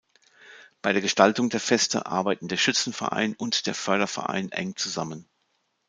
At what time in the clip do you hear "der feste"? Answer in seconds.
1.51-2.07